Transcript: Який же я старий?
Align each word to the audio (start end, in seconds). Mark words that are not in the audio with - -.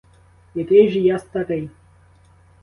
Який 0.55 0.89
же 0.91 0.99
я 0.99 1.19
старий? 1.19 1.69